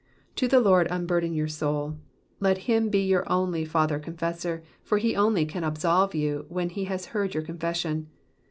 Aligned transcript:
To 0.37 0.47
the 0.47 0.59
Lord 0.59 0.87
unburden 0.89 1.31
your 1.35 1.47
soul; 1.47 1.99
let 2.39 2.65
him 2.67 2.89
be 2.89 3.01
your 3.05 3.23
only 3.31 3.65
father 3.65 3.99
confessor, 3.99 4.63
for 4.81 4.97
he 4.97 5.15
only 5.15 5.45
can 5.45 5.63
absolve 5.63 6.15
you 6.15 6.47
when 6.49 6.69
he 6.69 6.85
has 6.85 7.05
heard 7.13 7.35
your 7.35 7.43
confession. 7.43 8.09